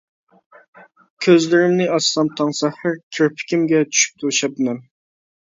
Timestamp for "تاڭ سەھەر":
2.39-2.97